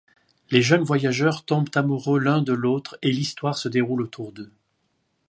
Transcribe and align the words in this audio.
Les 0.49 0.63
jeunes 0.63 0.81
voyageurs 0.81 1.45
tombent 1.45 1.69
amoureux 1.75 2.17
l'un 2.19 2.41
de 2.41 2.53
l'autre 2.53 2.97
et 3.03 3.11
l'histoire 3.11 3.55
se 3.55 3.69
déroule 3.69 4.01
autour 4.01 4.31
d'eux. 4.31 4.51